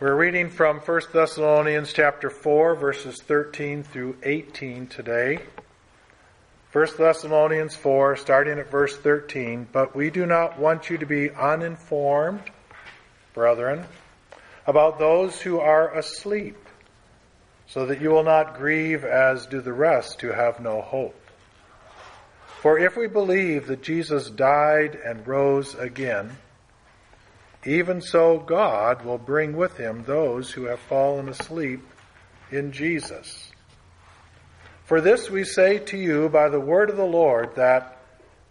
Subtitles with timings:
[0.00, 5.40] We're reading from 1 Thessalonians chapter 4 verses 13 through 18 today.
[6.72, 11.30] 1 Thessalonians 4 starting at verse 13, but we do not want you to be
[11.30, 12.40] uninformed,
[13.34, 13.84] brethren,
[14.66, 16.56] about those who are asleep,
[17.66, 21.20] so that you will not grieve as do the rest who have no hope.
[22.62, 26.38] For if we believe that Jesus died and rose again,
[27.64, 31.82] even so, God will bring with him those who have fallen asleep
[32.50, 33.50] in Jesus.
[34.84, 37.98] For this we say to you by the word of the Lord that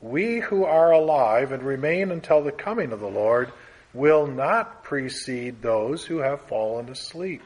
[0.02, 3.52] we who are alive and remain until the coming of the Lord
[3.94, 7.42] will not precede those who have fallen asleep.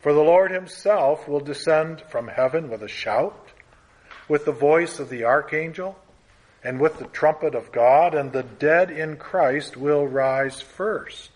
[0.00, 3.50] For the Lord himself will descend from heaven with a shout,
[4.28, 5.98] with the voice of the archangel,
[6.62, 11.30] and with the trumpet of God, and the dead in Christ will rise first.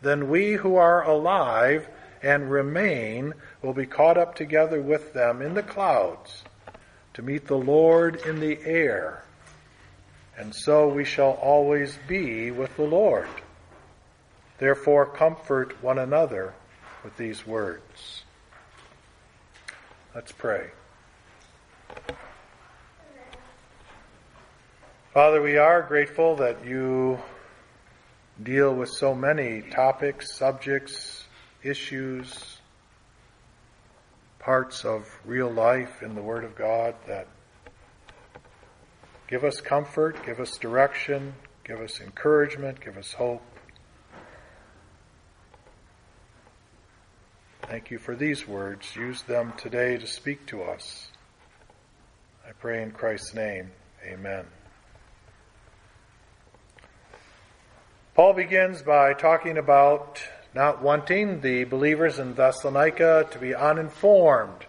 [0.00, 1.86] Then we who are alive
[2.22, 6.42] and remain will be caught up together with them in the clouds
[7.14, 9.22] to meet the Lord in the air.
[10.36, 13.28] And so we shall always be with the Lord.
[14.58, 16.54] Therefore, comfort one another
[17.04, 18.22] with these words.
[20.14, 20.70] Let's pray.
[25.12, 27.20] Father, we are grateful that you
[28.42, 31.26] deal with so many topics, subjects,
[31.62, 32.56] issues,
[34.38, 37.28] parts of real life in the Word of God that
[39.28, 43.42] give us comfort, give us direction, give us encouragement, give us hope.
[47.64, 48.96] Thank you for these words.
[48.96, 51.08] Use them today to speak to us.
[52.48, 53.72] I pray in Christ's name.
[54.06, 54.46] Amen.
[58.14, 60.22] Paul begins by talking about
[60.54, 64.66] not wanting the believers in Thessalonica to be uninformed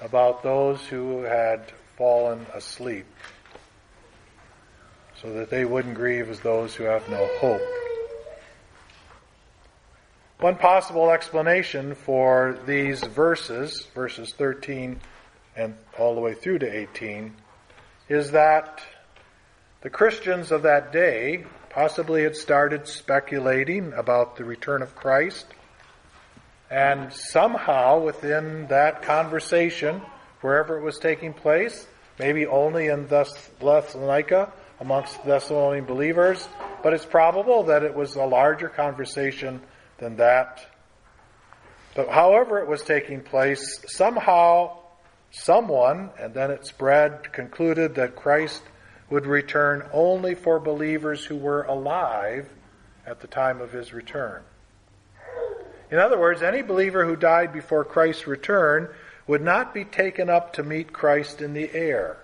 [0.00, 3.04] about those who had fallen asleep,
[5.20, 7.60] so that they wouldn't grieve as those who have no hope.
[10.40, 15.00] One possible explanation for these verses, verses 13
[15.54, 17.34] and all the way through to 18,
[18.08, 18.80] is that
[19.82, 21.44] the Christians of that day
[21.78, 25.46] possibly had started speculating about the return of Christ.
[26.68, 30.02] And somehow within that conversation,
[30.40, 31.86] wherever it was taking place,
[32.18, 36.48] maybe only in Thessalonica amongst Thessalonian believers,
[36.82, 39.60] but it's probable that it was a larger conversation
[39.98, 40.66] than that.
[41.94, 44.78] But however it was taking place, somehow
[45.30, 48.64] someone, and then it spread, concluded that Christ
[49.10, 52.48] would return only for believers who were alive
[53.06, 54.42] at the time of his return.
[55.90, 58.88] In other words, any believer who died before Christ's return
[59.26, 62.18] would not be taken up to meet Christ in the air.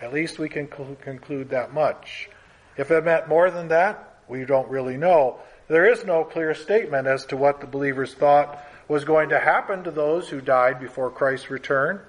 [0.00, 2.28] At least we can conclude that much.
[2.76, 5.38] If it meant more than that, we don't really know.
[5.68, 9.84] There is no clear statement as to what the believers thought was going to happen
[9.84, 12.00] to those who died before Christ's return.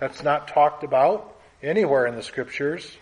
[0.00, 2.96] That's not talked about anywhere in the scriptures.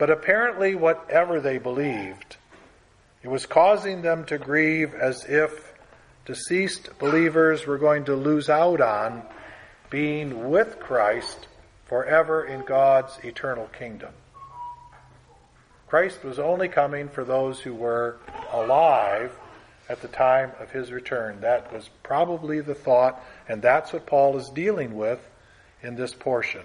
[0.00, 2.38] But apparently, whatever they believed,
[3.22, 5.74] it was causing them to grieve as if
[6.24, 9.24] deceased believers were going to lose out on
[9.90, 11.48] being with Christ
[11.84, 14.14] forever in God's eternal kingdom.
[15.86, 18.16] Christ was only coming for those who were
[18.52, 19.38] alive
[19.90, 21.42] at the time of his return.
[21.42, 25.20] That was probably the thought, and that's what Paul is dealing with
[25.82, 26.62] in this portion.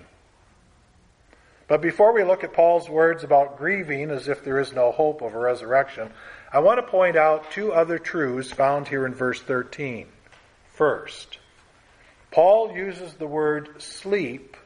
[1.67, 5.21] But before we look at Paul's words about grieving as if there is no hope
[5.21, 6.11] of a resurrection,
[6.53, 10.05] I want to point out two other truths found here in verse 13.
[10.73, 11.39] First,
[12.29, 14.57] Paul uses the word sleep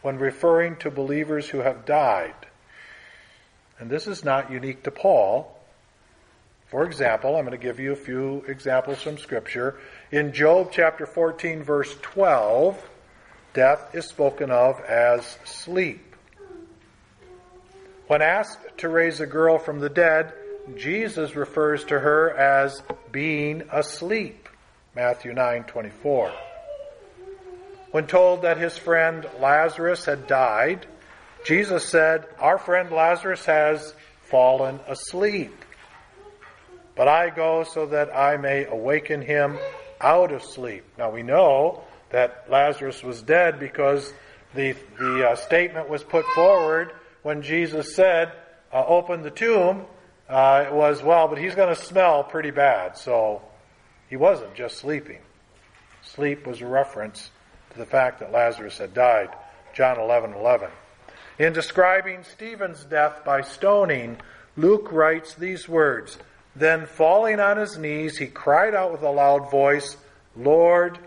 [0.00, 2.34] when referring to believers who have died.
[3.78, 5.58] And this is not unique to Paul.
[6.68, 9.76] For example, I'm going to give you a few examples from Scripture.
[10.10, 12.82] In Job chapter 14, verse 12,
[13.52, 16.13] death is spoken of as sleep.
[18.06, 20.32] When asked to raise a girl from the dead,
[20.76, 24.48] Jesus refers to her as being asleep.
[24.94, 26.30] Matthew 9:24.
[27.92, 30.86] When told that his friend Lazarus had died,
[31.44, 35.64] Jesus said, "Our friend Lazarus has fallen asleep.
[36.96, 39.58] But I go so that I may awaken him
[40.00, 44.12] out of sleep." Now we know that Lazarus was dead because
[44.54, 46.92] the the uh, statement was put forward
[47.24, 48.30] when Jesus said,
[48.72, 49.86] uh, Open the tomb,
[50.28, 52.96] uh, it was, well, but he's going to smell pretty bad.
[52.96, 53.42] So
[54.08, 55.18] he wasn't just sleeping.
[56.02, 57.30] Sleep was a reference
[57.70, 59.30] to the fact that Lazarus had died.
[59.74, 60.68] John 11 11.
[61.38, 64.18] In describing Stephen's death by stoning,
[64.56, 66.18] Luke writes these words
[66.54, 69.96] Then falling on his knees, he cried out with a loud voice,
[70.36, 70.98] Lord,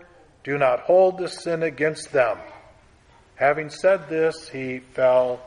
[0.44, 2.38] do not hold this sin against them.
[3.36, 5.40] Having said this, he fell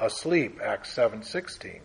[0.00, 0.60] asleep.
[0.62, 1.80] Acts 7:16.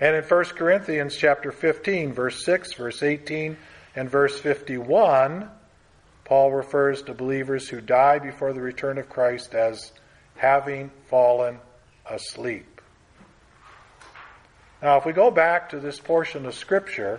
[0.00, 3.56] And in 1 Corinthians chapter 15, verse 6, verse 18,
[3.94, 5.48] and verse 51,
[6.24, 9.92] Paul refers to believers who die before the return of Christ as
[10.36, 11.60] having fallen
[12.10, 12.80] asleep.
[14.82, 17.18] Now, if we go back to this portion of Scripture,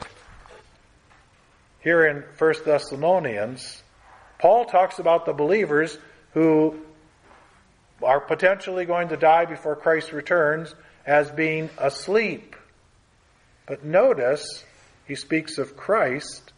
[1.79, 3.81] here in 1 Thessalonians,
[4.37, 5.97] Paul talks about the believers
[6.33, 6.84] who
[8.03, 10.75] are potentially going to die before Christ returns
[11.05, 12.55] as being asleep.
[13.65, 14.63] But notice
[15.07, 16.53] he speaks of Christ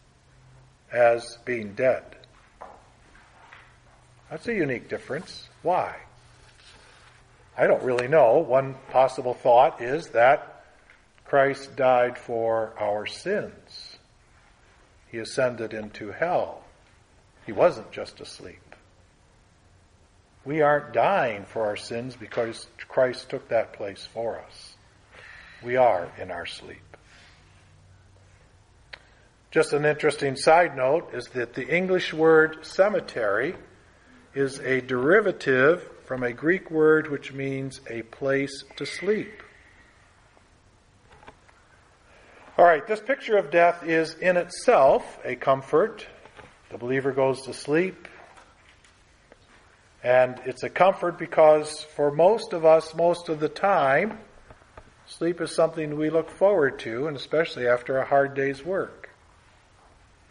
[0.92, 2.04] as being dead.
[4.30, 5.48] That's a unique difference.
[5.62, 5.96] Why?
[7.56, 8.38] I don't really know.
[8.38, 10.64] One possible thought is that
[11.24, 13.96] Christ died for our sins.
[15.10, 16.62] He ascended into hell.
[17.46, 18.67] He wasn't just asleep.
[20.48, 24.76] We aren't dying for our sins because Christ took that place for us.
[25.62, 26.96] We are in our sleep.
[29.50, 33.56] Just an interesting side note is that the English word cemetery
[34.32, 39.42] is a derivative from a Greek word which means a place to sleep.
[42.56, 46.06] All right, this picture of death is in itself a comfort.
[46.70, 48.07] The believer goes to sleep.
[50.02, 54.18] And it's a comfort because for most of us, most of the time,
[55.06, 59.10] sleep is something we look forward to, and especially after a hard day's work.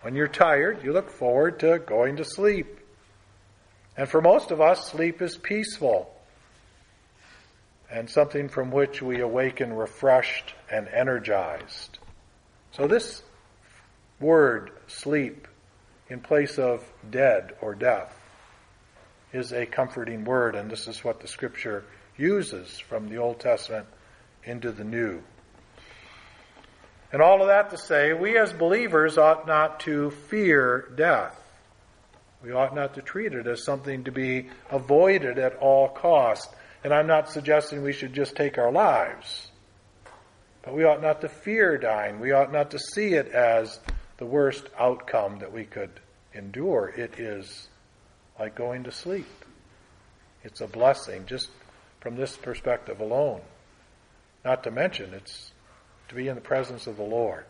[0.01, 2.79] When you're tired, you look forward to going to sleep.
[3.97, 6.13] And for most of us, sleep is peaceful
[7.89, 11.99] and something from which we awaken refreshed and energized.
[12.71, 13.23] So, this
[14.19, 15.47] word, sleep,
[16.09, 18.16] in place of dead or death,
[19.33, 21.83] is a comforting word, and this is what the scripture
[22.17, 23.87] uses from the Old Testament
[24.43, 25.21] into the New.
[27.11, 31.41] And all of that to say, we as believers ought not to fear death.
[32.43, 36.49] We ought not to treat it as something to be avoided at all cost.
[36.83, 39.47] And I'm not suggesting we should just take our lives.
[40.61, 42.19] But we ought not to fear dying.
[42.19, 43.79] We ought not to see it as
[44.17, 45.91] the worst outcome that we could
[46.33, 46.89] endure.
[46.89, 47.69] It is
[48.39, 49.27] like going to sleep.
[50.43, 51.49] It's a blessing just
[51.99, 53.41] from this perspective alone.
[54.45, 55.51] Not to mention, it's
[56.09, 57.45] to be in the presence of the Lord.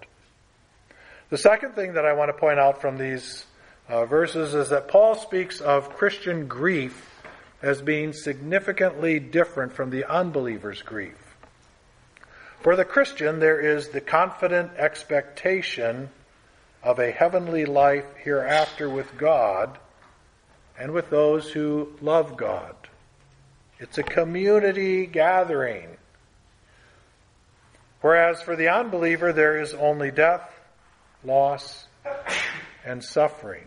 [1.29, 3.45] The second thing that I want to point out from these
[3.89, 7.13] uh, verses is that Paul speaks of Christian grief
[7.61, 11.35] as being significantly different from the unbeliever's grief.
[12.61, 16.09] For the Christian, there is the confident expectation
[16.81, 19.77] of a heavenly life hereafter with God
[20.77, 22.75] and with those who love God.
[23.79, 25.87] It's a community gathering.
[28.01, 30.49] Whereas for the unbeliever, there is only death,
[31.23, 31.87] loss,
[32.85, 33.65] and suffering.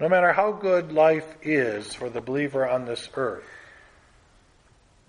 [0.00, 3.44] No matter how good life is for the believer on this earth,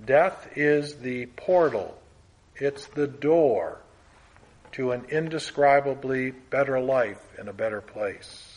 [0.03, 1.95] death is the portal,
[2.55, 3.77] it's the door
[4.71, 8.48] to an indescribably better life in a better place.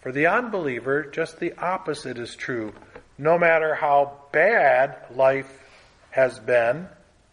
[0.00, 2.72] For the unbeliever, just the opposite is true
[3.18, 5.52] no matter how bad life
[6.10, 6.88] has been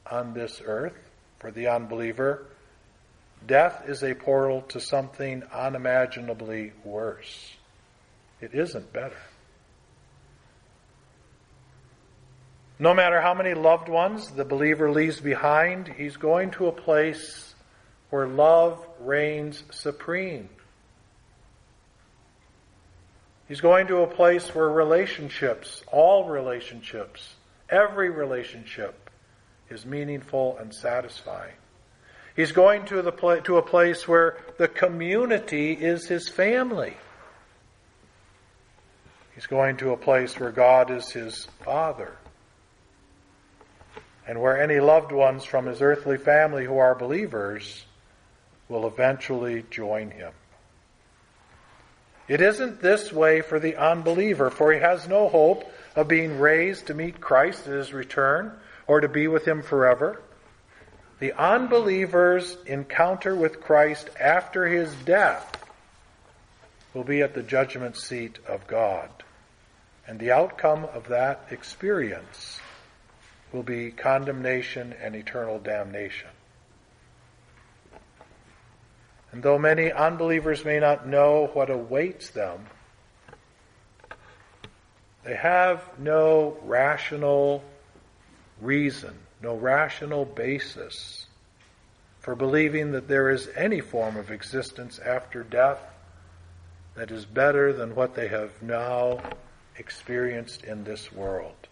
[0.10, 0.98] on this earth
[1.40, 2.46] for the unbeliever,
[3.46, 7.54] death is a portal to something unimaginably worse.
[8.42, 9.18] It isn't better.
[12.78, 17.54] No matter how many loved ones the believer leaves behind, he's going to a place
[18.10, 20.50] where love reigns supreme.
[23.48, 27.36] He's going to a place where relationships, all relationships,
[27.70, 29.10] every relationship
[29.70, 31.54] is meaningful and satisfying.
[32.36, 33.12] He's going to, the
[33.46, 36.96] to a place where the community is his family.
[39.36, 42.14] He's going to a place where God is his father.
[44.28, 47.86] And where any loved ones from his earthly family who are believers
[48.70, 50.34] will eventually join him.
[52.28, 56.88] It isn't this way for the unbeliever, for he has no hope of being raised
[56.88, 58.52] to meet Christ at his return
[58.88, 60.22] or to be with him forever.
[61.20, 65.64] The unbeliever's encounter with Christ after his death
[66.94, 69.10] will be at the judgment seat of God.
[70.08, 72.60] And the outcome of that experience
[73.52, 76.30] will be condemnation and eternal damnation.
[79.36, 82.68] And though many unbelievers may not know what awaits them,
[85.26, 87.62] they have no rational
[88.62, 91.26] reason, no rational basis
[92.22, 95.82] for believing that there is any form of existence after death
[96.96, 99.20] that is better than what they have now
[99.78, 101.68] experienced in this world.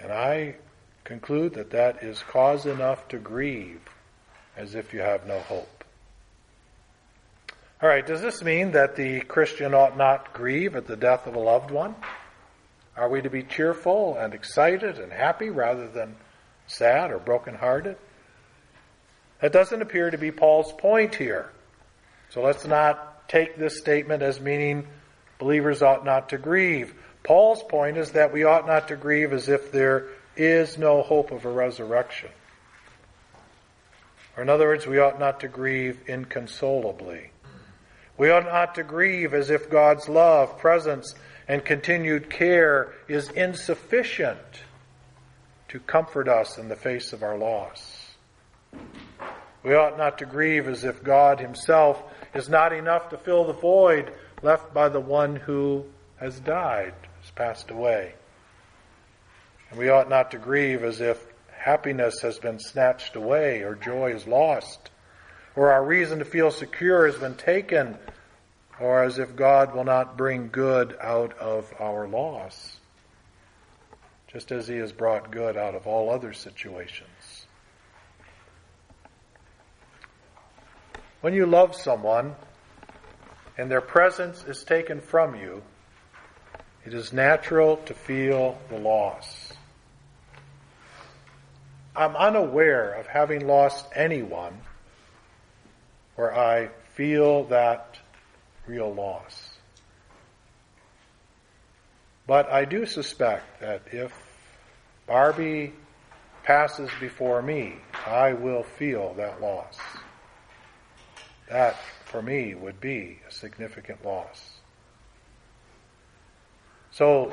[0.00, 0.54] And I
[1.02, 3.80] conclude that that is cause enough to grieve
[4.56, 5.84] as if you have no hope.
[7.82, 11.34] All right, does this mean that the Christian ought not grieve at the death of
[11.34, 11.94] a loved one?
[12.96, 16.14] Are we to be cheerful and excited and happy rather than
[16.66, 17.96] sad or brokenhearted?
[19.40, 21.50] That doesn't appear to be Paul's point here.
[22.30, 24.86] So let's not take this statement as meaning
[25.38, 26.94] believers ought not to grieve.
[27.24, 30.06] Paul's point is that we ought not to grieve as if there
[30.36, 32.30] is no hope of a resurrection.
[34.36, 37.30] Or in other words, we ought not to grieve inconsolably.
[38.16, 41.14] We ought not to grieve as if God's love, presence,
[41.48, 44.38] and continued care is insufficient
[45.68, 48.14] to comfort us in the face of our loss.
[49.62, 52.02] We ought not to grieve as if God Himself
[52.34, 54.12] is not enough to fill the void
[54.42, 55.84] left by the one who
[56.16, 58.14] has died, has passed away.
[59.70, 61.24] And we ought not to grieve as if
[61.64, 64.90] happiness has been snatched away or joy is lost
[65.56, 67.96] or our reason to feel secure has been taken,
[68.80, 72.78] or as if God will not bring good out of our loss,
[74.26, 77.46] just as He has brought good out of all other situations.
[81.20, 82.34] When you love someone
[83.56, 85.62] and their presence is taken from you,
[86.84, 89.43] it is natural to feel the loss.
[91.96, 94.60] I'm unaware of having lost anyone
[96.16, 97.98] where I feel that
[98.66, 99.50] real loss.
[102.26, 104.12] But I do suspect that if
[105.06, 105.72] Barbie
[106.42, 107.74] passes before me,
[108.06, 109.78] I will feel that loss.
[111.48, 114.58] That, for me, would be a significant loss.
[116.90, 117.32] So,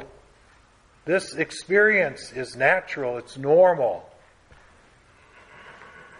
[1.06, 4.11] this experience is natural, it's normal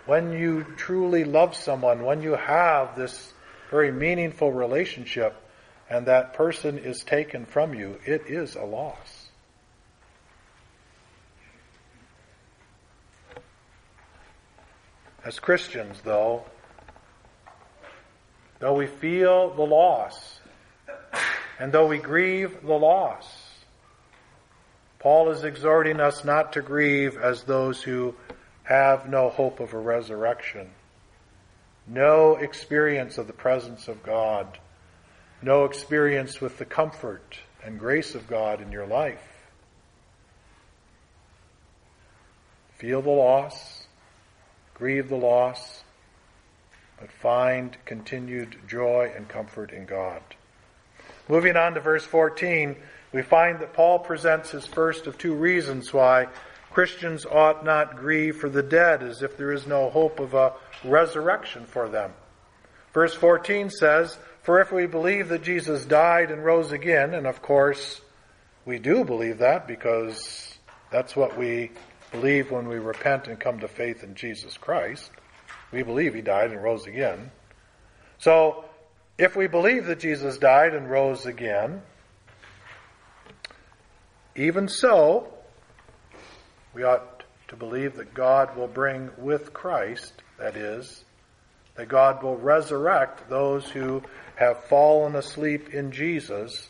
[0.06, 3.34] when you truly love someone, when you have this
[3.70, 5.36] very meaningful relationship,
[5.90, 9.28] and that person is taken from you, it is a loss.
[15.24, 16.44] As Christians, though,
[18.60, 20.40] though we feel the loss,
[21.60, 23.28] and though we grieve the loss,
[24.98, 28.16] Paul is exhorting us not to grieve as those who
[28.64, 30.70] have no hope of a resurrection,
[31.88, 34.60] no experience of the presence of God,
[35.42, 39.28] no experience with the comfort and grace of God in your life.
[42.78, 43.86] Feel the loss,
[44.74, 45.84] grieve the loss,
[47.00, 50.22] but find continued joy and comfort in God.
[51.28, 52.76] Moving on to verse 14,
[53.14, 56.28] we find that Paul presents his first of two reasons why
[56.74, 60.54] Christians ought not grieve for the dead as if there is no hope of a
[60.84, 62.14] resurrection for them.
[62.94, 67.42] Verse 14 says, For if we believe that Jesus died and rose again, and of
[67.42, 68.02] course
[68.66, 70.58] we do believe that because
[70.92, 71.72] that's what we
[72.12, 75.10] believe when we repent and come to faith in Jesus Christ.
[75.72, 77.32] We believe he died and rose again.
[78.20, 78.66] So,
[79.18, 81.82] if we believe that Jesus died and rose again,
[84.36, 85.34] even so,
[86.74, 91.04] we ought to believe that God will bring with Christ, that is,
[91.76, 94.02] that God will resurrect those who
[94.36, 96.70] have fallen asleep in Jesus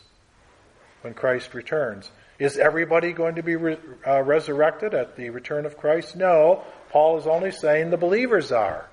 [1.02, 2.10] when Christ returns.
[2.38, 6.16] Is everybody going to be re- uh, resurrected at the return of Christ?
[6.16, 6.64] No.
[6.90, 8.88] Paul is only saying the believers are.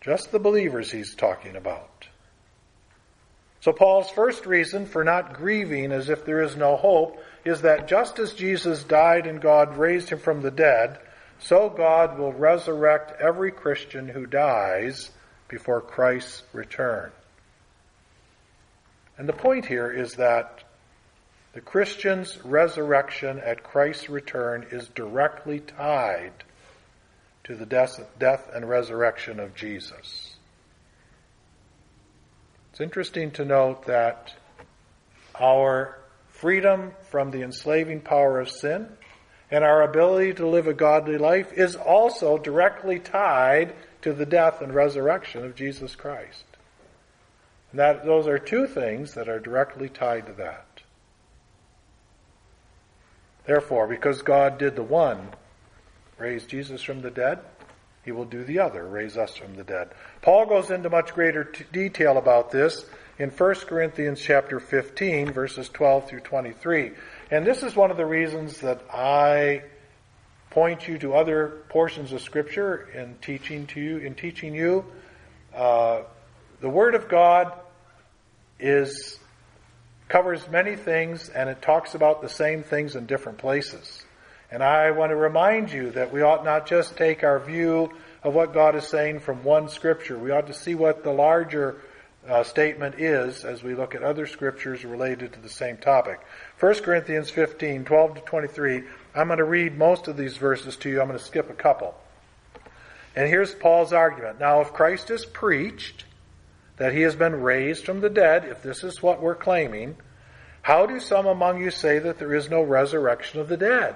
[0.00, 2.06] Just the believers he's talking about.
[3.60, 7.86] So Paul's first reason for not grieving as if there is no hope is that
[7.86, 10.98] just as Jesus died and God raised him from the dead,
[11.38, 15.10] so God will resurrect every Christian who dies
[15.48, 17.12] before Christ's return.
[19.16, 20.64] And the point here is that
[21.52, 26.32] the Christian's resurrection at Christ's return is directly tied
[27.44, 30.34] to the death, and resurrection of Jesus.
[32.72, 34.34] It's interesting to note that
[35.40, 35.98] our
[36.40, 38.88] freedom from the enslaving power of sin
[39.50, 44.60] and our ability to live a godly life is also directly tied to the death
[44.60, 46.44] and resurrection of Jesus Christ.
[47.70, 50.66] And that those are two things that are directly tied to that.
[53.46, 55.28] Therefore, because God did the one,
[56.18, 57.38] raise Jesus from the dead,
[58.04, 59.90] he will do the other, raise us from the dead.
[60.22, 62.84] Paul goes into much greater t- detail about this
[63.18, 66.92] in 1 Corinthians chapter 15 verses 12 through 23.
[67.30, 69.62] And this is one of the reasons that I
[70.50, 74.84] point you to other portions of scripture in teaching to you in teaching you
[75.54, 76.02] uh,
[76.60, 77.52] the word of God
[78.58, 79.18] is
[80.08, 84.04] covers many things and it talks about the same things in different places.
[84.50, 87.90] And I want to remind you that we ought not just take our view
[88.22, 90.18] of what God is saying from one scripture.
[90.18, 91.76] We ought to see what the larger
[92.28, 96.20] uh, statement is as we look at other scriptures related to the same topic.
[96.60, 98.82] 1 Corinthians 15, 12 to 23.
[99.14, 101.00] I'm going to read most of these verses to you.
[101.00, 101.94] I'm going to skip a couple.
[103.14, 104.38] And here's Paul's argument.
[104.38, 106.04] Now, if Christ is preached,
[106.76, 109.96] that he has been raised from the dead, if this is what we're claiming,
[110.62, 113.94] how do some among you say that there is no resurrection of the dead?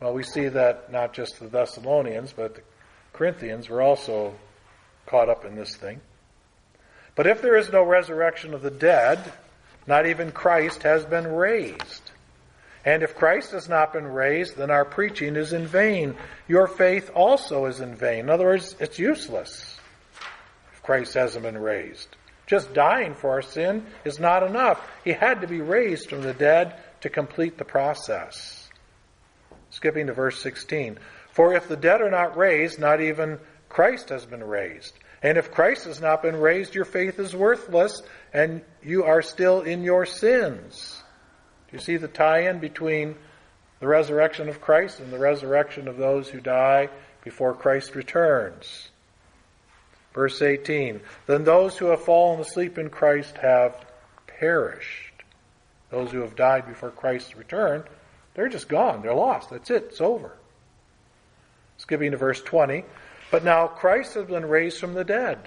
[0.00, 2.62] Well, we see that not just the Thessalonians, but the
[3.12, 4.34] Corinthians were also
[5.06, 6.00] caught up in this thing.
[7.14, 9.32] But if there is no resurrection of the dead,
[9.86, 12.10] not even Christ has been raised.
[12.84, 16.16] And if Christ has not been raised, then our preaching is in vain.
[16.48, 18.20] Your faith also is in vain.
[18.20, 19.78] In other words, it's useless.
[20.72, 22.08] if Christ hasn't been raised.
[22.46, 24.86] Just dying for our sin is not enough.
[25.02, 28.68] He had to be raised from the dead to complete the process.
[29.70, 30.98] Skipping to verse 16.
[31.32, 33.38] For if the dead are not raised, not even
[33.70, 34.92] Christ has been raised.
[35.24, 38.02] And if Christ has not been raised, your faith is worthless
[38.34, 41.02] and you are still in your sins.
[41.70, 43.16] Do you see the tie in between
[43.80, 46.90] the resurrection of Christ and the resurrection of those who die
[47.24, 48.90] before Christ returns?
[50.12, 53.82] Verse 18 Then those who have fallen asleep in Christ have
[54.26, 55.22] perished.
[55.88, 57.84] Those who have died before Christ's return,
[58.34, 59.00] they're just gone.
[59.00, 59.48] They're lost.
[59.48, 59.84] That's it.
[59.84, 60.36] It's over.
[61.78, 62.84] Skipping to verse 20.
[63.34, 65.40] But now Christ has been raised from the dead.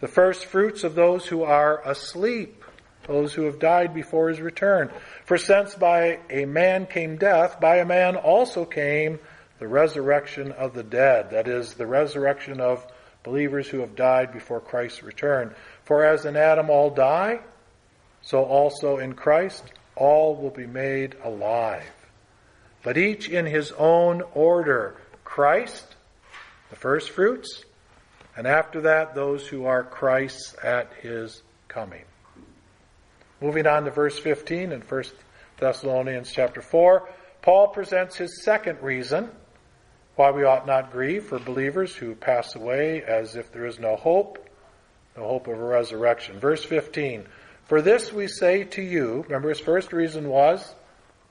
[0.00, 2.64] The first fruits of those who are asleep,
[3.06, 4.90] those who have died before his return.
[5.26, 9.18] For since by a man came death, by a man also came
[9.58, 11.28] the resurrection of the dead.
[11.32, 12.86] That is, the resurrection of
[13.22, 15.54] believers who have died before Christ's return.
[15.84, 17.40] For as in Adam all die,
[18.22, 19.62] so also in Christ
[19.94, 21.84] all will be made alive.
[22.82, 24.96] But each in his own order.
[25.22, 25.95] Christ,
[26.70, 27.64] the first fruits,
[28.36, 32.04] and after that, those who are Christ's at his coming.
[33.40, 35.04] Moving on to verse 15 in 1
[35.58, 37.08] Thessalonians chapter 4,
[37.42, 39.30] Paul presents his second reason
[40.16, 43.96] why we ought not grieve for believers who pass away as if there is no
[43.96, 44.38] hope,
[45.16, 46.40] no hope of a resurrection.
[46.40, 47.26] Verse 15.
[47.64, 50.74] For this we say to you, remember his first reason was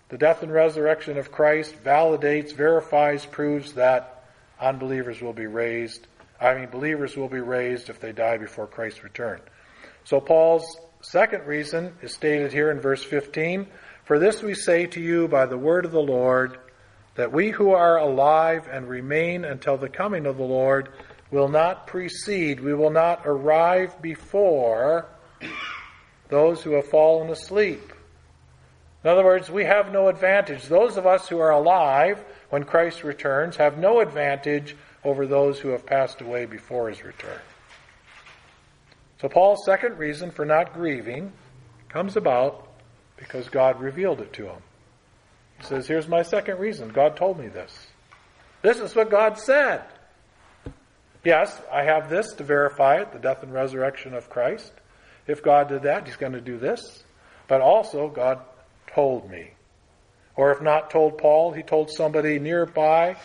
[0.09, 4.14] the death and resurrection of Christ validates, verifies, proves that
[4.59, 6.07] unbelievers will be raised.
[6.39, 9.41] I mean, believers will be raised if they die before Christ's return.
[10.03, 13.67] So Paul's second reason is stated here in verse 15.
[14.05, 16.59] For this we say to you by the word of the Lord,
[17.15, 20.89] that we who are alive and remain until the coming of the Lord
[21.31, 25.07] will not precede, we will not arrive before
[26.29, 27.93] those who have fallen asleep.
[29.03, 30.65] In other words, we have no advantage.
[30.65, 32.23] Those of us who are alive
[32.55, 37.41] when Christ returns have no advantage over those who have passed away before his return.
[39.19, 41.33] So Paul's second reason for not grieving
[41.89, 42.69] comes about
[43.17, 44.61] because God revealed it to him.
[45.59, 46.87] He says, Here's my second reason.
[46.87, 47.87] God told me this.
[48.61, 49.83] This is what God said.
[51.25, 54.71] Yes, I have this to verify it the death and resurrection of Christ.
[55.27, 57.03] If God did that, He's going to do this.
[57.49, 58.39] But also, God
[58.87, 59.51] told me.
[60.35, 63.17] Or if not told Paul, He told somebody nearby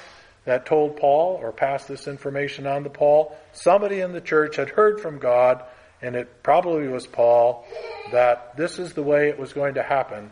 [0.45, 3.37] that told Paul or passed this information on to Paul.
[3.53, 5.63] Somebody in the church had heard from God,
[6.01, 7.67] and it probably was Paul,
[8.13, 10.31] that this is the way it was going to happen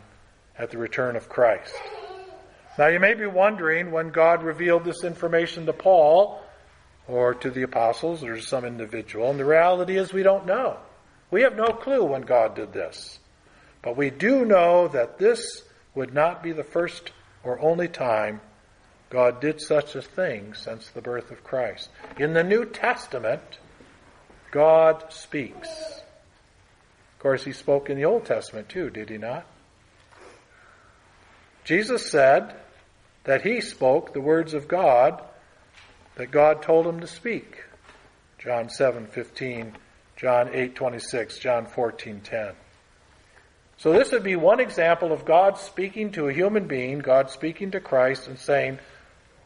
[0.57, 1.73] at the return of Christ.
[2.77, 6.41] Now you may be wondering when God revealed this information to Paul,
[7.09, 9.29] or to the apostles or to some individual.
[9.31, 10.77] And the reality is we don't know.
[11.31, 13.19] We have no clue when God did this.
[13.81, 15.63] But we do know that this
[15.95, 17.11] would not be the first
[17.43, 18.41] or only time
[19.09, 21.89] God did such a thing since the birth of Christ.
[22.17, 23.59] In the New Testament,
[24.51, 25.67] God speaks.
[25.69, 29.45] Of course, he spoke in the Old Testament too, did he not?
[31.63, 32.55] Jesus said
[33.25, 35.21] that he spoke the words of God
[36.15, 37.63] that God told him to speak.
[38.37, 39.75] John 7:15,
[40.15, 42.55] John 8:26, John 14:10.
[43.79, 47.71] So this would be one example of God speaking to a human being, God speaking
[47.71, 48.79] to Christ and saying,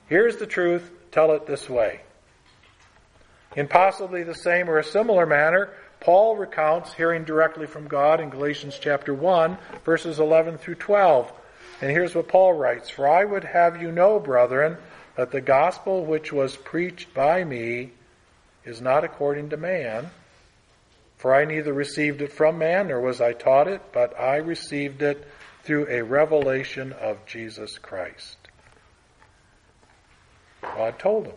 [0.08, 2.02] "Here's the truth, tell it this way."
[3.56, 5.69] In possibly the same or a similar manner,
[6.00, 11.32] Paul recounts hearing directly from God in Galatians chapter 1, verses 11 through 12.
[11.80, 14.78] And here's what Paul writes For I would have you know, brethren,
[15.15, 17.91] that the gospel which was preached by me
[18.65, 20.10] is not according to man.
[21.24, 25.02] For I neither received it from man nor was I taught it, but I received
[25.02, 25.26] it
[25.64, 28.36] through a revelation of Jesus Christ.
[30.62, 31.36] God told him.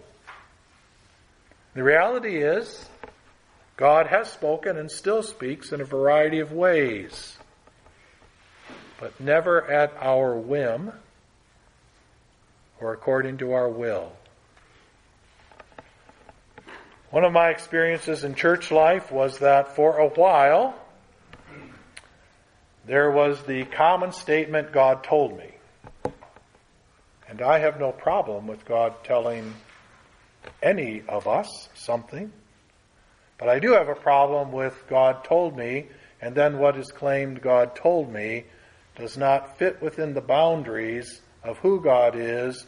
[1.74, 2.88] The reality is,
[3.76, 7.36] God has spoken and still speaks in a variety of ways,
[8.98, 10.90] but never at our whim
[12.80, 14.10] or according to our will.
[17.16, 20.74] One of my experiences in church life was that for a while
[22.84, 25.48] there was the common statement, God told me.
[27.26, 29.54] And I have no problem with God telling
[30.62, 32.30] any of us something.
[33.38, 35.86] But I do have a problem with God told me,
[36.20, 38.44] and then what is claimed God told me
[38.94, 42.66] does not fit within the boundaries of who God is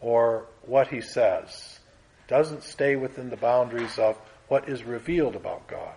[0.00, 1.80] or what he says.
[2.28, 4.16] Doesn't stay within the boundaries of
[4.48, 5.94] what is revealed about God.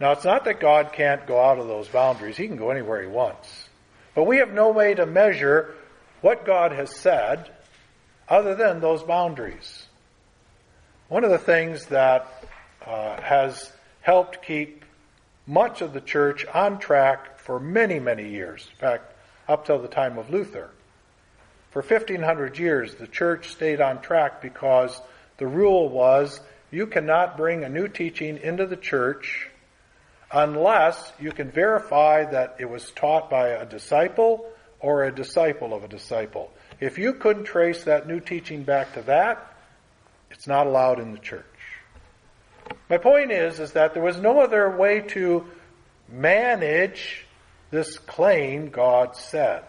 [0.00, 2.36] Now, it's not that God can't go out of those boundaries.
[2.36, 3.68] He can go anywhere he wants.
[4.14, 5.74] But we have no way to measure
[6.20, 7.50] what God has said
[8.28, 9.86] other than those boundaries.
[11.08, 12.26] One of the things that
[12.86, 14.84] uh, has helped keep
[15.46, 18.66] much of the church on track for many, many years.
[18.72, 19.12] In fact,
[19.48, 20.70] up till the time of Luther.
[21.72, 25.00] For 1500 years, the church stayed on track because
[25.38, 29.48] the rule was you cannot bring a new teaching into the church
[30.30, 34.46] unless you can verify that it was taught by a disciple
[34.80, 36.52] or a disciple of a disciple.
[36.78, 39.54] If you couldn't trace that new teaching back to that,
[40.30, 41.44] it's not allowed in the church.
[42.90, 45.46] My point is, is that there was no other way to
[46.08, 47.26] manage
[47.70, 49.64] this claim God said.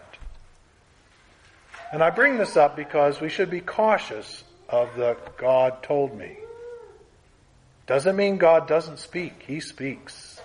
[1.94, 6.36] And I bring this up because we should be cautious of the God told me.
[7.86, 9.44] Doesn't mean God doesn't speak.
[9.46, 10.40] He speaks.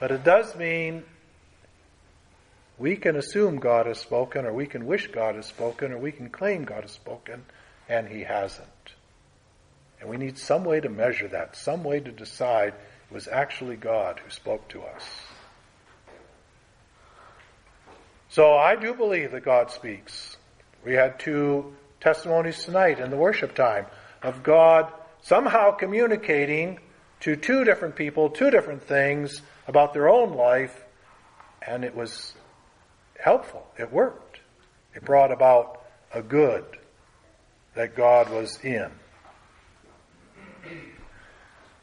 [0.00, 1.04] But it does mean
[2.76, 6.10] we can assume God has spoken, or we can wish God has spoken, or we
[6.10, 7.44] can claim God has spoken,
[7.88, 8.66] and He hasn't.
[10.00, 12.74] And we need some way to measure that, some way to decide
[13.08, 15.04] it was actually God who spoke to us.
[18.28, 20.34] So I do believe that God speaks.
[20.84, 23.86] We had two testimonies tonight in the worship time
[24.22, 26.78] of God somehow communicating
[27.20, 30.84] to two different people two different things about their own life,
[31.66, 32.34] and it was
[33.18, 33.66] helpful.
[33.78, 34.40] It worked.
[34.94, 36.64] It brought about a good
[37.74, 38.90] that God was in.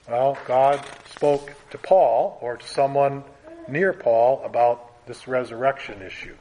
[0.09, 3.23] Well, God spoke to Paul or to someone
[3.67, 6.35] near Paul about this resurrection issue.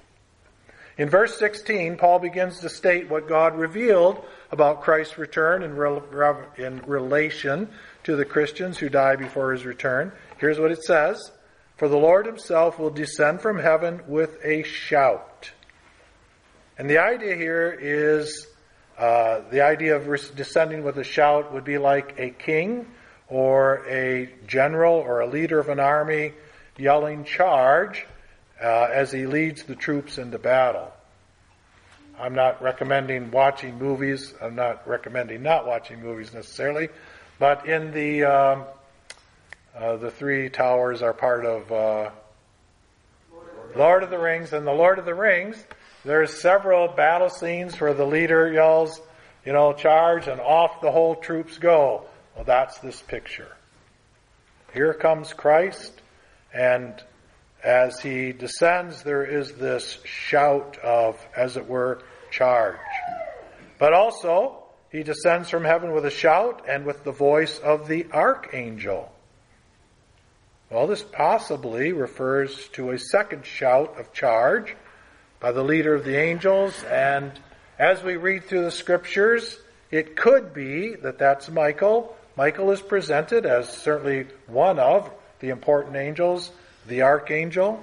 [0.96, 6.36] In verse 16, Paul begins to state what God revealed about Christ's return in, re-
[6.56, 7.68] in relation
[8.04, 10.12] to the Christians who die before his return.
[10.38, 11.32] Here's what it says
[11.76, 15.50] For the Lord himself will descend from heaven with a shout.
[16.78, 18.46] And the idea here is
[18.96, 22.86] uh, the idea of descending with a shout would be like a king
[23.28, 26.34] or a general or a leader of an army
[26.76, 28.06] yelling charge
[28.62, 30.92] uh, as he leads the troops into battle.
[32.18, 34.34] I'm not recommending watching movies.
[34.40, 36.88] I'm not recommending not watching movies necessarily,
[37.38, 38.64] but in the um,
[39.76, 42.10] uh, the three towers are part of uh,
[43.74, 45.62] Lord of the Rings, and the Lord of the Rings.
[46.04, 49.00] There's several battle scenes where the leader yells,
[49.44, 52.04] you know, charge, and off the whole troops go.
[52.36, 53.50] Well, that's this picture.
[54.72, 55.92] Here comes Christ,
[56.52, 56.94] and
[57.64, 62.76] as he descends, there is this shout of, as it were, charge.
[63.78, 68.06] But also, he descends from heaven with a shout and with the voice of the
[68.12, 69.10] archangel.
[70.70, 74.76] Well, this possibly refers to a second shout of charge
[75.40, 77.32] by the leader of the angels, and
[77.78, 79.58] as we read through the scriptures,
[79.90, 82.16] it could be that that's Michael.
[82.36, 86.50] Michael is presented as certainly one of the important angels,
[86.86, 87.82] the archangel,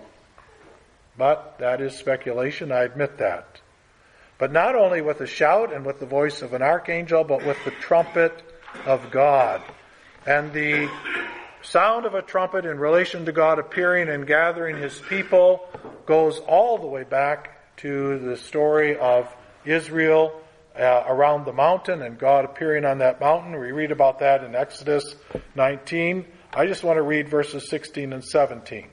[1.18, 3.60] but that is speculation, I admit that.
[4.38, 7.58] But not only with a shout and with the voice of an archangel, but with
[7.64, 8.42] the trumpet
[8.86, 9.62] of God.
[10.26, 10.90] And the
[11.62, 15.68] sound of a trumpet in relation to God appearing and gathering his people
[16.06, 19.28] goes all the way back to the story of
[19.66, 20.42] Israel
[20.76, 23.60] uh, around the mountain and God appearing on that mountain.
[23.60, 25.16] We read about that in Exodus
[25.56, 26.26] 19.
[26.54, 28.90] I just want to read verses 16 and 17.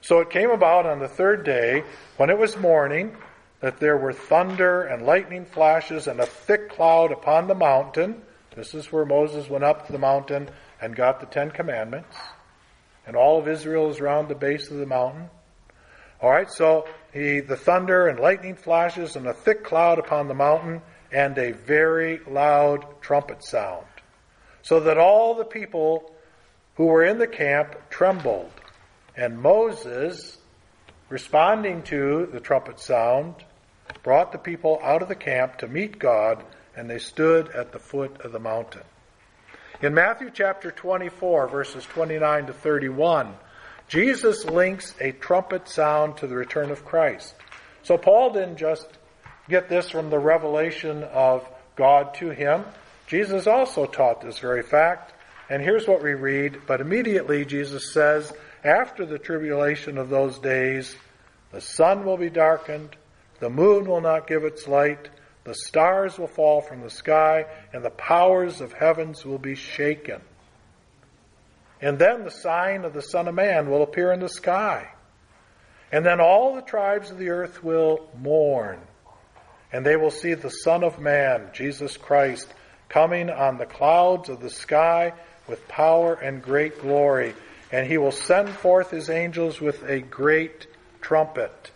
[0.00, 1.84] So it came about on the third day,
[2.16, 3.14] when it was morning,
[3.60, 8.22] that there were thunder and lightning flashes and a thick cloud upon the mountain.
[8.54, 10.48] This is where Moses went up to the mountain
[10.80, 12.16] and got the Ten Commandments.
[13.06, 15.28] And all of Israel is around the base of the mountain.
[16.22, 20.34] All right, so he, the thunder and lightning flashes and a thick cloud upon the
[20.34, 20.80] mountain
[21.12, 23.86] and a very loud trumpet sound,
[24.62, 26.10] so that all the people
[26.76, 28.50] who were in the camp trembled.
[29.16, 30.38] And Moses,
[31.08, 33.34] responding to the trumpet sound,
[34.02, 36.42] brought the people out of the camp to meet God,
[36.76, 38.82] and they stood at the foot of the mountain.
[39.82, 43.34] In Matthew chapter 24, verses 29 to 31,
[43.88, 47.34] Jesus links a trumpet sound to the return of Christ.
[47.82, 48.88] So Paul didn't just
[49.48, 52.64] get this from the revelation of God to him.
[53.06, 55.12] Jesus also taught this very fact.
[55.48, 56.60] And here's what we read.
[56.66, 58.32] But immediately Jesus says,
[58.64, 60.96] after the tribulation of those days,
[61.52, 62.96] the sun will be darkened,
[63.38, 65.08] the moon will not give its light,
[65.44, 70.20] the stars will fall from the sky, and the powers of heavens will be shaken.
[71.80, 74.88] And then the sign of the Son of Man will appear in the sky.
[75.92, 78.80] And then all the tribes of the earth will mourn.
[79.72, 82.52] And they will see the Son of Man, Jesus Christ,
[82.88, 85.12] coming on the clouds of the sky
[85.48, 87.34] with power and great glory.
[87.72, 90.66] And he will send forth his angels with a great
[91.00, 91.70] trumpet.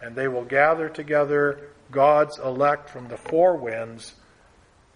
[0.00, 4.14] And they will gather together God's elect from the four winds,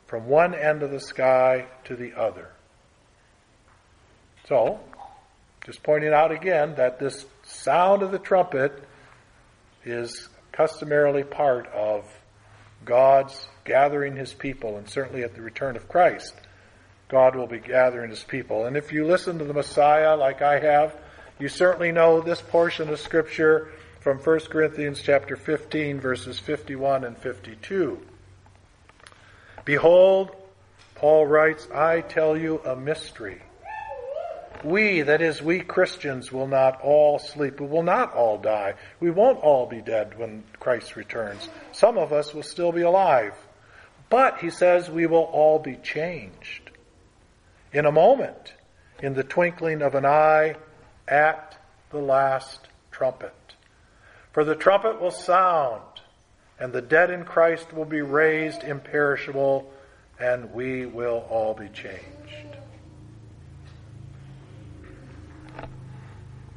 [0.07, 2.49] from one end of the sky to the other.
[4.49, 4.81] So,
[5.65, 8.73] just pointing out again that this sound of the trumpet
[9.85, 12.05] is customarily part of
[12.85, 16.35] God's gathering his people, and certainly at the return of Christ,
[17.09, 18.67] God will be gathering his people.
[18.67, 20.97] And if you listen to the Messiah like I have,
[21.39, 27.17] you certainly know this portion of Scripture from 1 Corinthians chapter 15, verses 51 and
[27.17, 27.99] 52.
[29.65, 30.31] Behold,
[30.95, 33.43] Paul writes, I tell you a mystery.
[34.65, 37.61] We, that is, we Christians, will not all sleep.
[37.61, 38.75] We will not all die.
[38.99, 41.49] We won't all be dead when Christ returns.
[41.73, 43.35] Some of us will still be alive.
[44.11, 46.68] But, he says, we will all be changed.
[47.73, 48.55] In a moment,
[49.01, 50.57] in the twinkling of an eye,
[51.07, 51.57] at
[51.91, 53.35] the last trumpet.
[54.33, 55.83] For the trumpet will sound,
[56.59, 59.71] and the dead in Christ will be raised imperishable,
[60.19, 62.03] and we will all be changed.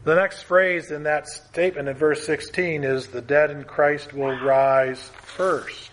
[0.04, 4.36] The next phrase in that statement in verse 16 is the dead in Christ will
[4.40, 5.92] rise first.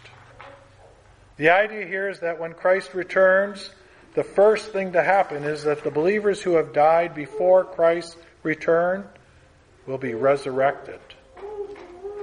[1.37, 3.71] The idea here is that when Christ returns,
[4.19, 9.05] the first thing to happen is that the believers who have died before Christ's return
[9.87, 10.99] will be resurrected.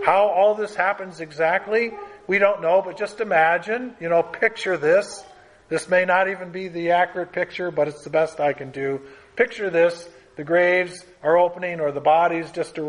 [0.03, 1.93] How all this happens exactly,
[2.27, 5.23] we don't know, but just imagine, you know, picture this.
[5.69, 8.99] This may not even be the accurate picture, but it's the best I can do.
[9.37, 12.81] Picture this the graves are opening or the bodies just uh,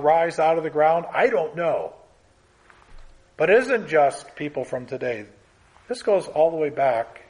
[0.00, 1.06] rise out of the ground.
[1.12, 1.92] I don't know.
[3.36, 5.26] But it isn't just people from today.
[5.88, 7.23] This goes all the way back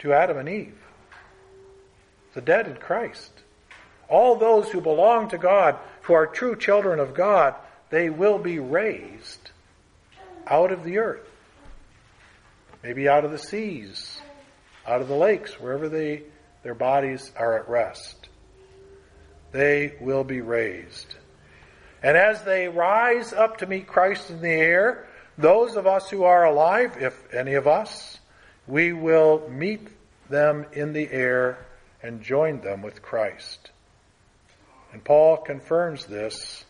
[0.00, 0.78] to Adam and Eve,
[2.34, 3.30] the dead in Christ.
[4.08, 7.54] All those who belong to God, who are true children of God,
[7.90, 9.50] they will be raised
[10.46, 11.28] out of the earth.
[12.82, 14.20] Maybe out of the seas,
[14.86, 16.22] out of the lakes, wherever they,
[16.62, 18.28] their bodies are at rest
[19.52, 21.14] they will be raised.
[22.02, 26.24] And as they rise up to meet Christ in the air, those of us who
[26.24, 28.17] are alive, if any of us,
[28.68, 29.88] we will meet
[30.28, 31.66] them in the air
[32.02, 33.70] and join them with Christ.
[34.92, 36.64] And Paul confirms this,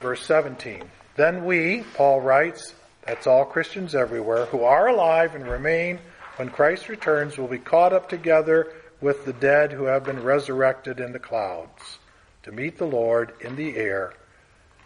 [0.00, 0.82] verse 17.
[1.14, 2.74] Then we, Paul writes,
[3.06, 5.98] that's all Christians everywhere, who are alive and remain
[6.36, 11.00] when Christ returns, will be caught up together with the dead who have been resurrected
[11.00, 11.98] in the clouds
[12.42, 14.12] to meet the Lord in the air.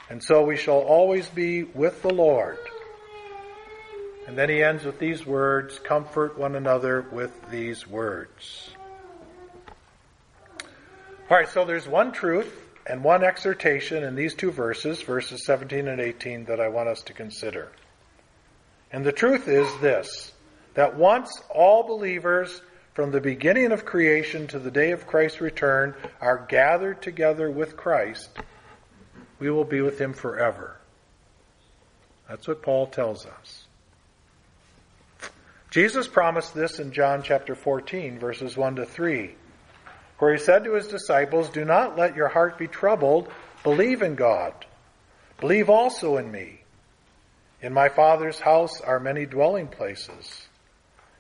[0.09, 2.59] And so we shall always be with the Lord.
[4.31, 8.71] And then he ends with these words comfort one another with these words.
[11.29, 15.89] All right, so there's one truth and one exhortation in these two verses, verses 17
[15.89, 17.73] and 18, that I want us to consider.
[18.93, 20.31] And the truth is this
[20.75, 22.63] that once all believers
[22.95, 27.77] from the beginning of creation to the day of Christ's return are gathered together with
[27.77, 28.31] Christ,
[29.41, 30.77] we will be with him forever.
[32.29, 33.60] That's what Paul tells us.
[35.71, 39.35] Jesus promised this in John chapter 14, verses 1 to 3,
[40.19, 43.29] where he said to his disciples, Do not let your heart be troubled.
[43.63, 44.53] Believe in God.
[45.39, 46.63] Believe also in me.
[47.63, 50.49] In my Father's house are many dwelling places.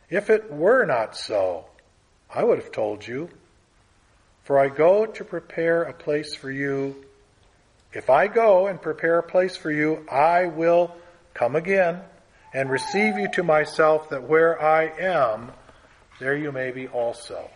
[0.08, 1.66] If it were not so,
[2.28, 3.30] I would have told you.
[4.42, 7.04] For I go to prepare a place for you.
[7.92, 10.96] If I go and prepare a place for you, I will
[11.34, 12.00] come again
[12.52, 15.52] and receive you to myself, that where I am,
[16.18, 17.48] there you may be also.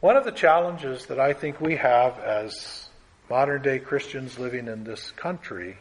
[0.00, 2.88] One of the challenges that I think we have as
[3.30, 5.78] modern day Christians living in this country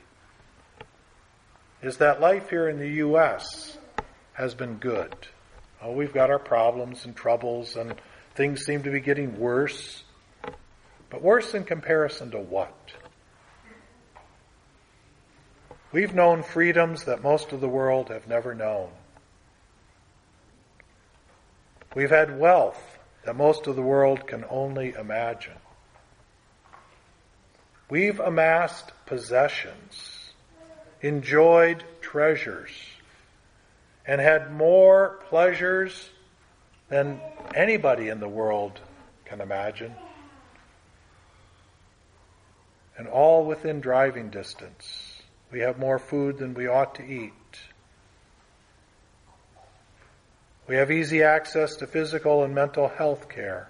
[1.81, 3.77] is that life here in the U.S.
[4.33, 5.15] has been good.
[5.81, 7.95] Oh, we've got our problems and troubles, and
[8.35, 10.03] things seem to be getting worse.
[11.09, 12.77] But worse in comparison to what?
[15.91, 18.89] We've known freedoms that most of the world have never known.
[21.93, 25.57] We've had wealth that most of the world can only imagine.
[27.89, 30.17] We've amassed possessions
[31.01, 32.71] enjoyed treasures
[34.05, 36.09] and had more pleasures
[36.89, 37.19] than
[37.55, 38.79] anybody in the world
[39.25, 39.93] can imagine.
[42.97, 45.10] And all within driving distance.
[45.51, 47.33] We have more food than we ought to eat.
[50.67, 53.67] We have easy access to physical and mental health care.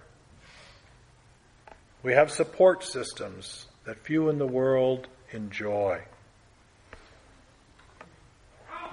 [2.03, 6.01] We have support systems that few in the world enjoy.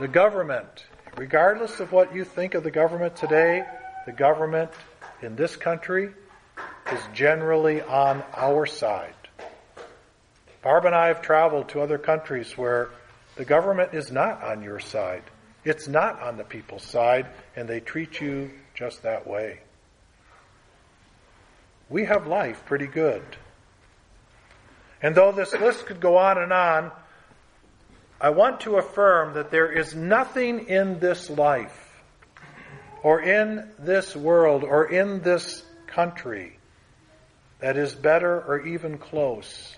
[0.00, 3.64] The government, regardless of what you think of the government today,
[4.06, 4.70] the government
[5.20, 6.10] in this country
[6.92, 9.17] is generally on our side.
[10.68, 12.90] Barb and I have traveled to other countries where
[13.36, 15.22] the government is not on your side.
[15.64, 17.26] It's not on the people's side,
[17.56, 19.60] and they treat you just that way.
[21.88, 23.22] We have life pretty good.
[25.00, 26.92] And though this list could go on and on,
[28.20, 32.02] I want to affirm that there is nothing in this life,
[33.02, 36.58] or in this world, or in this country
[37.60, 39.77] that is better or even close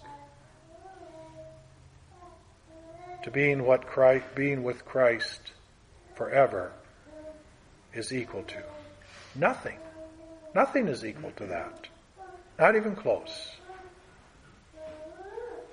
[3.22, 5.40] to being what Christ, being with Christ
[6.14, 6.72] forever
[7.92, 8.62] is equal to.
[9.34, 9.78] Nothing.
[10.54, 11.88] Nothing is equal to that.
[12.58, 13.50] Not even close.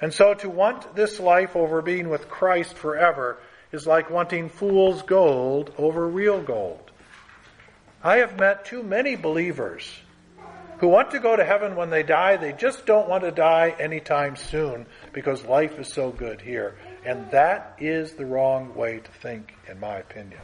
[0.02, 3.38] And so to want this life over being with Christ forever
[3.72, 6.92] is like wanting fool's gold over real gold.
[8.04, 9.90] I have met too many believers
[10.80, 12.38] who want to go to heaven when they die.
[12.38, 16.76] They just don't want to die anytime soon because life is so good here.
[17.06, 20.42] And that is the wrong way to think, in my opinion.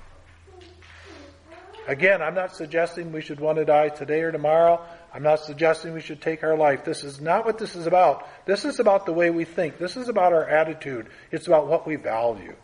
[1.87, 4.81] Again, I'm not suggesting we should want to die today or tomorrow.
[5.13, 6.85] I'm not suggesting we should take our life.
[6.85, 8.27] This is not what this is about.
[8.45, 9.77] This is about the way we think.
[9.77, 11.07] This is about our attitude.
[11.31, 12.55] It's about what we value.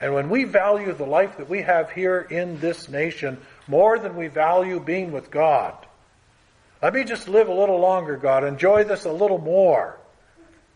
[0.00, 4.16] And when we value the life that we have here in this nation more than
[4.16, 5.74] we value being with God,
[6.82, 8.44] let me just live a little longer, God.
[8.44, 9.98] Enjoy this a little more.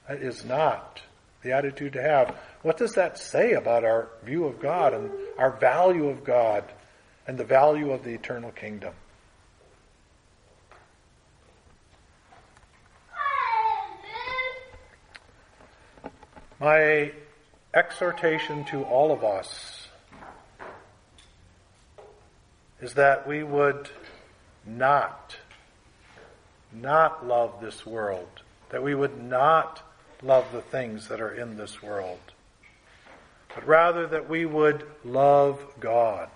[0.08, 1.02] That is not
[1.42, 2.34] the attitude to have.
[2.62, 6.64] What does that say about our view of God and our value of God
[7.26, 8.94] and the value of the eternal kingdom?
[16.58, 17.12] My
[17.72, 19.86] exhortation to all of us
[22.80, 23.88] is that we would
[24.66, 25.36] not,
[26.72, 29.82] not love this world, that we would not
[30.22, 32.18] love the things that are in this world,
[33.54, 36.28] but rather that we would love God,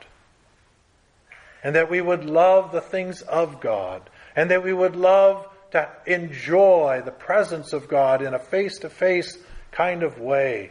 [1.65, 4.03] and that we would love the things of God,
[4.35, 8.91] and that we would love to enjoy the presence of God in a face to
[8.91, 9.39] face
[9.71, 10.71] kind of way.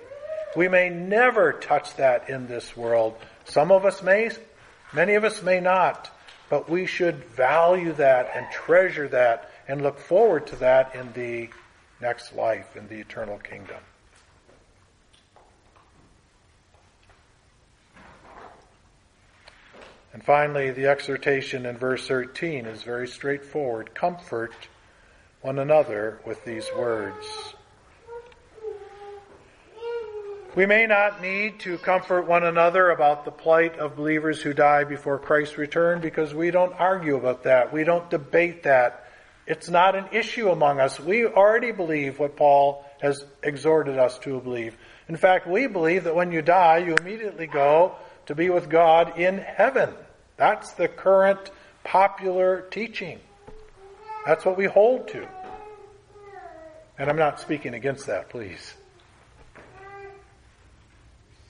[0.55, 3.15] We may never touch that in this world.
[3.45, 4.31] Some of us may,
[4.93, 6.11] many of us may not,
[6.49, 11.49] but we should value that and treasure that and look forward to that in the
[12.01, 13.77] next life, in the eternal kingdom.
[20.13, 23.95] And finally, the exhortation in verse 13 is very straightforward.
[23.95, 24.53] Comfort
[25.41, 27.25] one another with these words.
[30.53, 34.83] We may not need to comfort one another about the plight of believers who die
[34.83, 37.71] before Christ's return because we don't argue about that.
[37.71, 39.00] We don't debate that.
[39.51, 40.97] It's not an issue among us.
[40.97, 44.77] We already believe what Paul has exhorted us to believe.
[45.09, 47.97] In fact, we believe that when you die, you immediately go
[48.27, 49.89] to be with God in heaven.
[50.37, 51.51] That's the current
[51.83, 53.19] popular teaching.
[54.25, 55.27] That's what we hold to.
[56.97, 58.73] And I'm not speaking against that, please.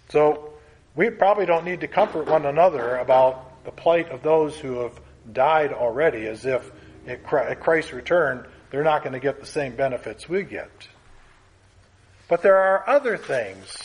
[0.10, 0.54] So
[0.95, 4.99] we probably don't need to comfort one another about the plight of those who have
[5.32, 6.72] died already as if
[7.08, 10.88] at Christ's return they're not going to get the same benefits we get.
[12.30, 13.76] But there are other things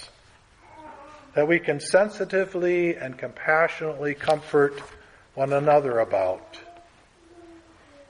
[1.34, 4.80] that we can sensitively and compassionately comfort
[5.34, 6.58] one another about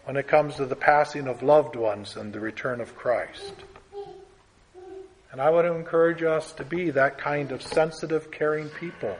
[0.04, 3.54] when it comes to the passing of loved ones and the return of Christ.
[5.32, 9.16] And I want to encourage us to be that kind of sensitive, caring people.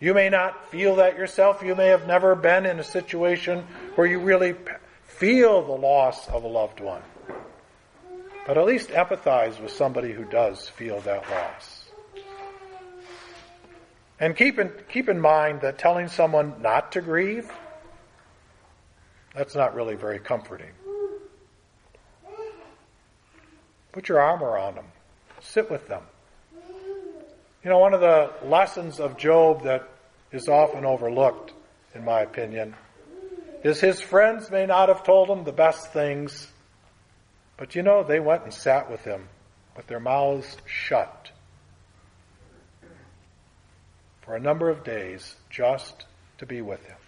[0.00, 1.62] You may not feel that yourself.
[1.62, 3.64] You may have never been in a situation
[3.98, 4.54] where you really
[5.02, 7.02] feel the loss of a loved one.
[8.46, 11.84] But at least empathize with somebody who does feel that loss.
[14.20, 17.50] And keep in, keep in mind that telling someone not to grieve,
[19.34, 20.70] that's not really very comforting.
[23.90, 24.86] Put your arm around them.
[25.40, 26.02] Sit with them.
[27.64, 29.88] You know, one of the lessons of Job that
[30.30, 31.52] is often overlooked,
[31.96, 32.76] in my opinion,
[33.62, 36.48] is his friends may not have told him the best things,
[37.56, 39.28] but you know, they went and sat with him
[39.76, 41.30] with their mouths shut
[44.22, 46.04] for a number of days just
[46.36, 46.98] to be with him,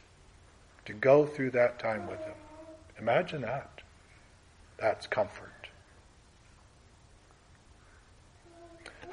[0.86, 2.34] to go through that time with him.
[2.98, 3.82] Imagine that.
[4.78, 5.50] That's comfort.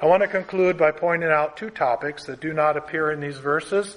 [0.00, 3.38] I want to conclude by pointing out two topics that do not appear in these
[3.38, 3.96] verses.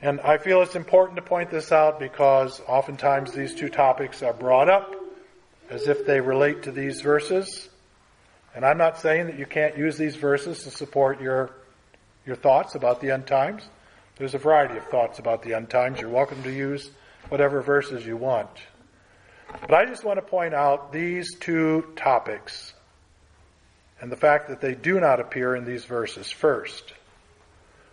[0.00, 4.32] And I feel it's important to point this out because oftentimes these two topics are
[4.32, 4.94] brought up
[5.70, 7.68] as if they relate to these verses.
[8.54, 11.50] And I'm not saying that you can't use these verses to support your,
[12.26, 13.62] your thoughts about the end times.
[14.16, 16.00] There's a variety of thoughts about the end times.
[16.00, 16.90] You're welcome to use
[17.28, 18.50] whatever verses you want.
[19.62, 22.74] But I just want to point out these two topics
[24.00, 26.92] and the fact that they do not appear in these verses first.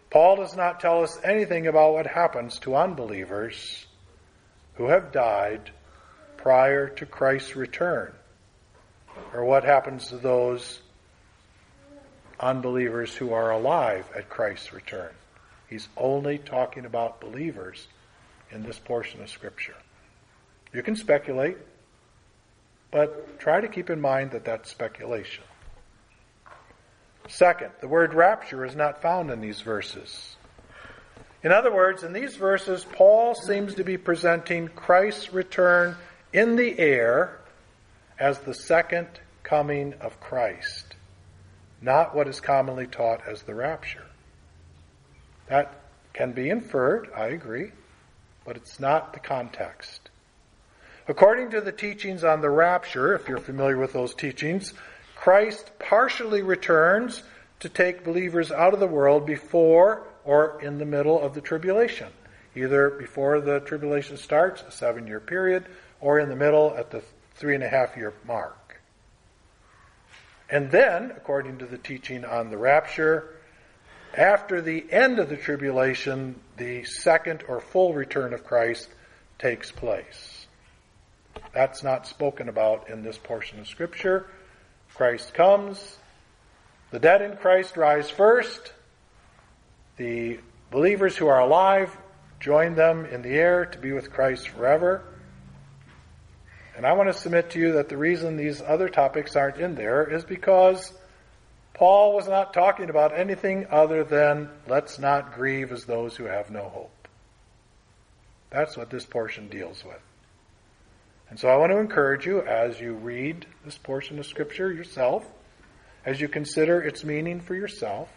[0.09, 3.85] Paul does not tell us anything about what happens to unbelievers
[4.75, 5.71] who have died
[6.37, 8.13] prior to Christ's return,
[9.33, 10.79] or what happens to those
[12.39, 15.11] unbelievers who are alive at Christ's return.
[15.69, 17.87] He's only talking about believers
[18.51, 19.75] in this portion of Scripture.
[20.73, 21.57] You can speculate,
[22.89, 25.43] but try to keep in mind that that's speculation.
[27.29, 30.35] Second, the word rapture is not found in these verses.
[31.43, 35.95] In other words, in these verses, Paul seems to be presenting Christ's return
[36.33, 37.39] in the air
[38.19, 39.07] as the second
[39.43, 40.95] coming of Christ,
[41.81, 44.05] not what is commonly taught as the rapture.
[45.47, 45.73] That
[46.13, 47.71] can be inferred, I agree,
[48.43, 50.09] but it's not the context.
[51.07, 54.73] According to the teachings on the rapture, if you're familiar with those teachings,
[55.19, 57.23] Christ partially returns
[57.59, 62.07] to take believers out of the world before or in the middle of the tribulation.
[62.55, 65.65] Either before the tribulation starts, a seven year period,
[65.99, 67.03] or in the middle at the
[67.35, 68.79] three and a half year mark.
[70.49, 73.35] And then, according to the teaching on the rapture,
[74.13, 78.87] after the end of the tribulation, the second or full return of Christ
[79.37, 80.47] takes place.
[81.53, 84.27] That's not spoken about in this portion of Scripture.
[84.99, 85.97] Christ comes.
[86.91, 88.73] The dead in Christ rise first.
[89.95, 90.41] The
[90.71, 91.97] believers who are alive
[92.41, 95.05] join them in the air to be with Christ forever.
[96.75, 99.75] And I want to submit to you that the reason these other topics aren't in
[99.75, 100.91] there is because
[101.73, 106.51] Paul was not talking about anything other than let's not grieve as those who have
[106.51, 107.07] no hope.
[108.49, 110.08] That's what this portion deals with.
[111.29, 115.25] And so I want to encourage you as you read this portion of Scripture yourself
[116.05, 118.09] as you consider its meaning for yourself,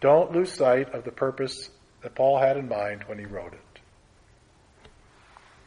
[0.00, 1.70] don't lose sight of the purpose
[2.02, 3.60] that Paul had in mind when he wrote it.